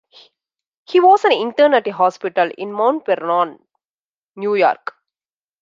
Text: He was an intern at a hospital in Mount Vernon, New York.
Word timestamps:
He 0.87 0.99
was 0.99 1.25
an 1.25 1.31
intern 1.31 1.75
at 1.75 1.85
a 1.85 1.91
hospital 1.91 2.49
in 2.57 2.71
Mount 2.73 3.05
Vernon, 3.05 3.59
New 4.35 4.55
York. 4.55 4.95